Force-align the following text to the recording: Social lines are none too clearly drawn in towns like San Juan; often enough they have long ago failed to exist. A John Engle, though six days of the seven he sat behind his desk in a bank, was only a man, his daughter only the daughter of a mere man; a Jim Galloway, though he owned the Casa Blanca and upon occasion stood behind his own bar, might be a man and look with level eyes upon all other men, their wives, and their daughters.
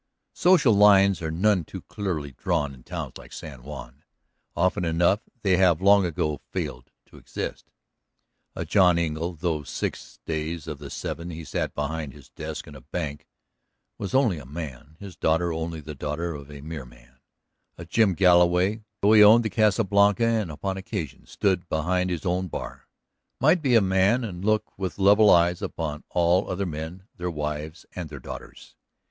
Social 0.33 0.73
lines 0.73 1.21
are 1.21 1.29
none 1.29 1.63
too 1.63 1.81
clearly 1.83 2.31
drawn 2.31 2.73
in 2.73 2.81
towns 2.81 3.19
like 3.19 3.31
San 3.31 3.61
Juan; 3.61 4.03
often 4.55 4.83
enough 4.83 5.19
they 5.43 5.57
have 5.57 5.79
long 5.79 6.07
ago 6.07 6.41
failed 6.49 6.89
to 7.05 7.17
exist. 7.17 7.69
A 8.55 8.65
John 8.65 8.97
Engle, 8.97 9.33
though 9.35 9.61
six 9.61 10.17
days 10.25 10.65
of 10.65 10.79
the 10.79 10.89
seven 10.89 11.29
he 11.29 11.43
sat 11.43 11.75
behind 11.75 12.13
his 12.13 12.29
desk 12.29 12.65
in 12.65 12.73
a 12.73 12.81
bank, 12.81 13.27
was 13.99 14.15
only 14.15 14.39
a 14.39 14.43
man, 14.47 14.97
his 14.99 15.15
daughter 15.15 15.53
only 15.53 15.79
the 15.81 15.93
daughter 15.93 16.33
of 16.33 16.49
a 16.49 16.61
mere 16.61 16.83
man; 16.83 17.19
a 17.77 17.85
Jim 17.85 18.15
Galloway, 18.15 18.81
though 19.03 19.13
he 19.13 19.23
owned 19.23 19.45
the 19.45 19.51
Casa 19.51 19.83
Blanca 19.83 20.25
and 20.25 20.49
upon 20.49 20.77
occasion 20.77 21.27
stood 21.27 21.69
behind 21.69 22.09
his 22.09 22.25
own 22.25 22.47
bar, 22.47 22.87
might 23.39 23.61
be 23.61 23.75
a 23.75 23.81
man 23.81 24.23
and 24.23 24.43
look 24.43 24.75
with 24.79 24.97
level 24.97 25.29
eyes 25.29 25.61
upon 25.61 26.03
all 26.09 26.49
other 26.49 26.65
men, 26.65 27.03
their 27.17 27.29
wives, 27.29 27.85
and 27.93 28.09
their 28.09 28.19
daughters. 28.19 28.73